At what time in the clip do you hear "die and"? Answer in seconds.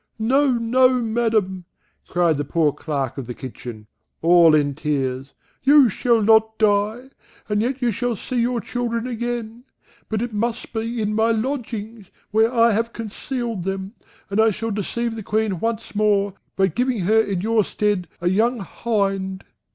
6.57-7.61